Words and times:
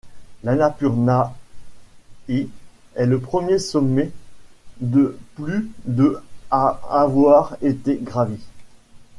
L'Annapurna 0.43 1.35
I 2.27 2.49
est 2.95 3.05
le 3.05 3.19
premier 3.19 3.59
sommet 3.59 4.11
de 4.79 5.15
plus 5.35 5.69
de 5.85 6.19
à 6.49 6.81
avoir 6.91 7.55
été 7.61 7.97
gravi. 8.01 8.39